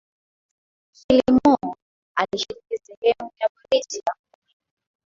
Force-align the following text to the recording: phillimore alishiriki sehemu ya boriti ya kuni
phillimore 0.99 1.75
alishiriki 2.15 2.77
sehemu 2.83 3.31
ya 3.39 3.49
boriti 3.49 3.97
ya 3.97 4.15
kuni 4.31 4.53